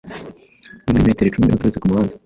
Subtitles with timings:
[0.83, 2.13] ni muri metero icumi uturutse ku muhanda